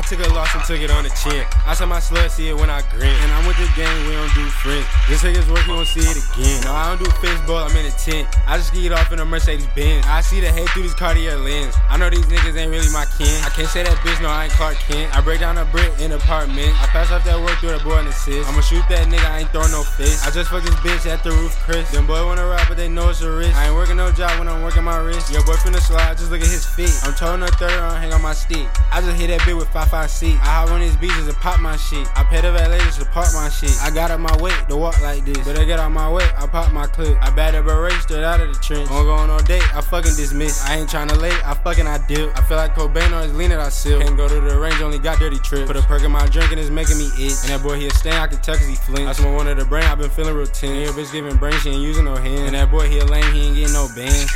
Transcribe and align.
I 0.00 0.02
took 0.02 0.24
a 0.24 0.32
loss 0.32 0.48
and 0.56 0.64
took 0.64 0.80
it 0.80 0.88
on 0.88 1.04
the 1.04 1.12
chin. 1.12 1.44
I 1.68 1.76
saw 1.76 1.84
my 1.84 2.00
slut 2.00 2.32
see 2.32 2.48
it 2.48 2.56
when 2.56 2.72
I 2.72 2.80
grin. 2.88 3.12
And 3.20 3.30
I'm 3.36 3.44
with 3.44 3.60
the 3.60 3.68
gang, 3.76 3.92
we 4.08 4.16
don't 4.16 4.32
do 4.32 4.48
friends. 4.64 4.88
This 5.04 5.20
nigga's 5.20 5.44
work, 5.44 5.60
you 5.68 5.76
won't 5.76 5.92
see 5.92 6.00
it 6.00 6.16
again. 6.16 6.64
No, 6.64 6.72
I 6.72 6.88
don't 6.88 7.04
do 7.04 7.10
fistball, 7.20 7.68
I'm 7.68 7.76
in 7.76 7.84
a 7.84 7.92
tent. 7.92 8.24
I 8.48 8.56
just 8.56 8.72
get 8.72 8.96
off 8.96 9.12
in 9.12 9.20
a 9.20 9.26
Mercedes 9.26 9.68
Benz. 9.76 10.06
I 10.08 10.22
see 10.22 10.40
the 10.40 10.48
hate 10.48 10.70
through 10.70 10.88
these 10.88 10.96
Cartier 10.96 11.36
lens. 11.36 11.76
I 11.90 11.98
know 11.98 12.08
these 12.08 12.24
niggas 12.24 12.56
ain't 12.56 12.72
really 12.72 12.88
my 12.96 13.04
kin. 13.20 13.28
I 13.44 13.52
can't 13.52 13.68
say 13.68 13.84
that 13.84 13.92
bitch, 14.00 14.16
no, 14.24 14.32
I 14.32 14.48
ain't 14.48 14.54
Clark 14.56 14.80
Kent. 14.88 15.14
I 15.14 15.20
break 15.20 15.40
down 15.40 15.58
a 15.58 15.66
brick 15.66 15.92
in 16.00 16.12
apartment. 16.12 16.72
I 16.80 16.88
pass 16.88 17.12
off 17.12 17.22
that 17.28 17.36
work 17.36 17.60
through 17.60 17.76
the 17.76 17.84
boy 17.84 18.00
and 18.00 18.08
assist. 18.08 18.48
I'ma 18.48 18.62
shoot 18.62 18.80
that 18.88 19.04
nigga, 19.12 19.28
I 19.28 19.40
ain't 19.44 19.50
throwing 19.52 19.70
no 19.70 19.82
fist. 19.82 20.24
I 20.24 20.30
just 20.30 20.48
fuck 20.48 20.64
this 20.64 20.72
bitch 20.80 21.04
at 21.04 21.22
the 21.22 21.32
roof, 21.32 21.52
Chris. 21.68 21.90
Them 21.90 22.06
boy 22.06 22.24
wanna 22.24 22.48
rap, 22.48 22.72
but 22.72 22.78
they 22.78 22.88
know 22.88 23.10
it's 23.10 23.20
a 23.20 23.30
risk. 23.30 23.52
I 23.54 23.66
ain't 23.66 23.76
working 23.76 23.98
no 23.98 24.10
job 24.10 24.38
when 24.38 24.48
I'm 24.48 24.62
working 24.62 24.82
my 24.82 24.96
wrist. 24.96 25.30
Your 25.30 25.44
boy 25.44 25.60
finna 25.60 25.76
slide, 25.76 26.16
just 26.16 26.30
look 26.30 26.40
at 26.40 26.48
his 26.48 26.64
feet. 26.64 26.96
I'm 27.04 27.12
towing 27.12 27.42
a 27.42 27.52
third 27.60 27.76
on, 27.76 28.00
hang 28.00 28.14
on 28.14 28.22
my 28.22 28.32
stick. 28.32 28.64
I 28.90 29.02
just 29.04 29.20
hit 29.20 29.28
that 29.28 29.40
bitch 29.44 29.58
with 29.58 29.68
5 29.90 30.10
seat. 30.10 30.36
I 30.40 30.62
hop 30.62 30.70
on 30.70 30.80
these 30.80 30.96
beaches 30.96 31.26
and 31.26 31.36
pop 31.36 31.58
my 31.60 31.76
shit. 31.76 32.06
I 32.16 32.22
pay 32.24 32.40
the 32.40 32.52
valet 32.52 32.78
to 32.78 33.04
park 33.06 33.28
my 33.34 33.48
shit. 33.48 33.74
I 33.82 33.90
got 33.90 34.10
up 34.10 34.20
my 34.20 34.36
weight 34.40 34.54
to 34.68 34.76
walk 34.76 35.02
like 35.02 35.24
this. 35.24 35.44
But 35.44 35.58
I 35.58 35.64
get 35.64 35.80
out 35.80 35.90
my 35.90 36.10
way, 36.10 36.24
I 36.38 36.46
pop 36.46 36.72
my 36.72 36.86
clip. 36.86 37.18
I 37.20 37.30
bat 37.30 37.54
a 37.54 37.62
beret 37.62 38.00
straight 38.02 38.22
out 38.22 38.40
of 38.40 38.54
the 38.54 38.60
trench. 38.60 38.88
Won't 38.88 39.06
go 39.06 39.14
on 39.14 39.44
date, 39.44 39.66
I 39.74 39.80
fucking 39.80 40.14
dismiss. 40.14 40.64
I 40.66 40.76
ain't 40.76 40.88
tryna 40.88 41.20
late, 41.20 41.34
I 41.44 41.54
fucking 41.54 41.86
I 41.86 41.98
dip. 42.06 42.38
I 42.38 42.42
feel 42.42 42.56
like 42.56 42.74
Cobain 42.74 43.10
or 43.12 43.22
his 43.22 43.34
lean 43.34 43.50
that 43.50 43.58
I. 43.58 43.70
Can't 43.80 44.16
go 44.16 44.28
to 44.28 44.40
the 44.40 44.58
range, 44.58 44.80
only 44.82 44.98
got 44.98 45.18
dirty 45.18 45.38
trips. 45.38 45.66
Put 45.66 45.76
a 45.76 45.82
perk 45.82 46.02
in 46.02 46.10
my 46.10 46.26
drink 46.26 46.50
and 46.50 46.60
it's 46.60 46.70
making 46.70 46.98
me 46.98 47.06
itch. 47.18 47.40
And 47.42 47.50
that 47.50 47.62
boy 47.62 47.78
he 47.78 47.86
a 47.86 47.90
stain, 47.90 48.12
I 48.12 48.26
can 48.26 48.38
tell 48.38 48.56
cause 48.56 48.66
he 48.66 48.74
flinch. 48.74 49.08
I 49.08 49.12
smoke 49.12 49.36
one 49.36 49.48
of 49.48 49.56
the 49.56 49.64
brain, 49.64 49.84
I 49.84 49.94
been 49.94 50.10
feeling 50.10 50.34
real 50.34 50.46
tense. 50.46 50.86
Your 50.86 50.92
bitch 50.92 51.12
giving 51.12 51.36
brain, 51.36 51.54
she 51.60 51.70
ain't 51.70 51.82
using 51.82 52.04
no 52.04 52.16
hands. 52.16 52.40
And 52.40 52.54
that 52.54 52.70
boy 52.70 52.88
here 52.88 53.04
lame, 53.04 53.32
he 53.32 53.46
ain't 53.46 53.56
getting 53.56 53.72
no 53.72 53.88
bands. 53.96 54.30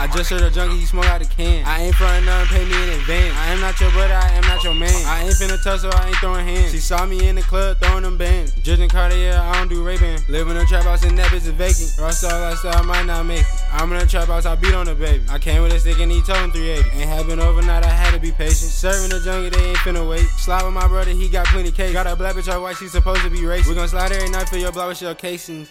I 0.00 0.06
just 0.06 0.30
heard 0.30 0.40
a 0.40 0.50
junkie, 0.50 0.78
he 0.78 0.86
smoke 0.86 1.04
out 1.04 1.20
a 1.20 1.26
can. 1.26 1.62
I 1.66 1.82
ain't 1.82 1.94
frontin' 1.94 2.24
nothing, 2.24 2.56
pay 2.56 2.64
me 2.64 2.72
in 2.72 2.88
advance. 2.88 3.36
I 3.36 3.52
am 3.52 3.60
not 3.60 3.78
your 3.78 3.90
brother, 3.90 4.14
I 4.14 4.30
am 4.32 4.40
not 4.44 4.64
your 4.64 4.72
man. 4.72 4.88
I 5.04 5.24
ain't 5.24 5.34
finna 5.34 5.62
tussle, 5.62 5.90
I 5.92 6.08
ain't 6.08 6.16
throwing 6.16 6.46
hands. 6.46 6.72
She 6.72 6.78
saw 6.78 7.04
me 7.04 7.28
in 7.28 7.36
the 7.36 7.42
club 7.42 7.76
throwing 7.80 8.04
them 8.04 8.16
bands. 8.16 8.54
Judging 8.62 8.88
Cartier, 8.88 9.34
I 9.34 9.52
don't 9.58 9.68
do 9.68 9.84
Ray-Ban. 9.84 10.20
Live 10.30 10.48
in 10.48 10.56
a 10.56 10.64
trap 10.64 10.84
house 10.84 11.04
and 11.04 11.18
that 11.18 11.26
bitch 11.26 11.44
is 11.44 11.48
vacant. 11.48 12.00
Rockstar 12.00 12.32
lifestyle, 12.40 12.76
I 12.76 12.80
might 12.80 13.04
not 13.04 13.26
make 13.26 13.40
it. 13.40 13.46
I'm 13.72 13.92
in 13.92 14.00
a 14.00 14.06
trap 14.06 14.28
house, 14.28 14.46
I 14.46 14.54
beat 14.54 14.72
on 14.72 14.86
the 14.86 14.94
baby. 14.94 15.22
I 15.28 15.38
came 15.38 15.62
with 15.62 15.74
a 15.74 15.78
stick 15.78 15.98
and 15.98 16.10
he 16.10 16.22
told 16.22 16.38
him 16.38 16.50
380. 16.50 16.98
Ain't 16.98 17.06
happen 17.06 17.38
overnight, 17.38 17.84
I 17.84 17.90
had 17.90 18.14
to 18.14 18.20
be 18.20 18.32
patient. 18.32 18.72
Serving 18.72 19.10
the 19.10 19.20
junkie, 19.22 19.50
they 19.50 19.68
ain't 19.68 19.78
finna 19.84 20.08
wait. 20.08 20.24
Slide 20.38 20.64
with 20.64 20.72
my 20.72 20.88
brother, 20.88 21.10
he 21.10 21.28
got 21.28 21.44
plenty 21.48 21.70
cake. 21.70 21.92
Got 21.92 22.06
a 22.06 22.16
black 22.16 22.36
bitch, 22.36 22.50
all 22.50 22.62
white, 22.62 22.78
she 22.78 22.88
supposed 22.88 23.20
to 23.20 23.28
be 23.28 23.40
racist. 23.40 23.68
We 23.68 23.74
gon' 23.74 23.86
slide 23.86 24.12
every 24.12 24.30
night 24.30 24.48
for 24.48 24.56
your 24.56 24.72
block 24.72 24.88
with 24.88 25.02
your 25.02 25.14
casings. 25.14 25.68